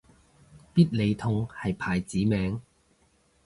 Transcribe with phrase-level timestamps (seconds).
[0.73, 2.59] 必理痛係牌子名